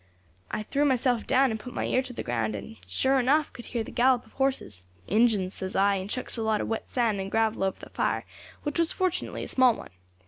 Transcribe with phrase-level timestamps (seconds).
[0.49, 3.65] "I threw myself down and put my ear to the ground, and, sure enough, could
[3.65, 4.81] hear the gallop of horses.
[5.05, 8.25] 'Injins,' says I, and chucks a lot of wet sand and gravel over the fire,
[8.63, 9.91] which was fortunately a small one.